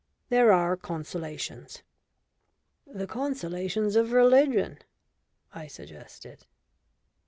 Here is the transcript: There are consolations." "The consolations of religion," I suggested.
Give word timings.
There 0.29 0.51
are 0.51 0.75
consolations." 0.75 1.83
"The 2.87 3.05
consolations 3.05 3.95
of 3.95 4.13
religion," 4.13 4.79
I 5.53 5.67
suggested. 5.67 6.47